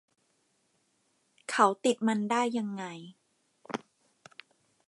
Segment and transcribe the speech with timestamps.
[1.49, 2.83] เขาติดมันได้ยังไง